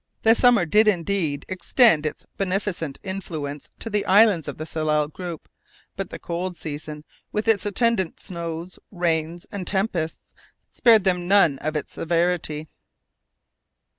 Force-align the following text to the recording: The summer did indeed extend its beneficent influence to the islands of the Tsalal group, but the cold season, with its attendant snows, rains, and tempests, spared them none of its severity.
The 0.23 0.33
summer 0.33 0.65
did 0.65 0.87
indeed 0.87 1.45
extend 1.47 2.07
its 2.07 2.25
beneficent 2.35 2.97
influence 3.03 3.69
to 3.77 3.87
the 3.87 4.03
islands 4.07 4.47
of 4.47 4.57
the 4.57 4.65
Tsalal 4.65 5.07
group, 5.09 5.47
but 5.95 6.09
the 6.09 6.17
cold 6.17 6.57
season, 6.57 7.03
with 7.31 7.47
its 7.47 7.67
attendant 7.67 8.19
snows, 8.19 8.79
rains, 8.89 9.45
and 9.51 9.67
tempests, 9.67 10.33
spared 10.71 11.03
them 11.03 11.27
none 11.27 11.59
of 11.59 11.75
its 11.75 11.91
severity. 11.91 12.67